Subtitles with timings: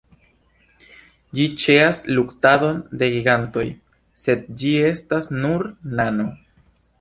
[1.39, 3.67] Ĝi ĉeas luktadon de gigantoj,
[4.25, 5.69] sed ĝi estas nur
[6.03, 6.29] nano.